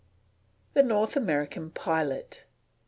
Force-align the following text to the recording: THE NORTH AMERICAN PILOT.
THE 0.73 0.81
NORTH 0.81 1.15
AMERICAN 1.15 1.69
PILOT. 1.73 2.45